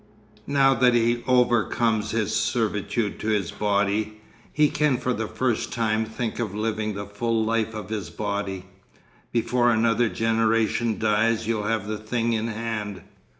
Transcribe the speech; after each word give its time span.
Now 0.47 0.73
that 0.73 0.95
he 0.95 1.21
overcomes 1.27 2.09
his 2.09 2.35
servitude 2.35 3.19
to 3.19 3.27
his 3.27 3.51
body, 3.51 4.19
he 4.51 4.67
can 4.67 4.97
for 4.97 5.13
the 5.13 5.27
first 5.27 5.71
time 5.71 6.05
think 6.05 6.39
of 6.39 6.55
living 6.55 6.95
the 6.95 7.05
full 7.05 7.45
life 7.45 7.75
of 7.75 7.89
his 7.89 8.09
body.... 8.09 8.65
Before 9.31 9.69
another 9.69 10.09
generation 10.09 10.97
dies 10.97 11.45
you'll 11.45 11.65
have 11.67 11.85
the 11.85 11.99
thing 11.99 12.33
in 12.33 12.47
hand. 12.47 13.03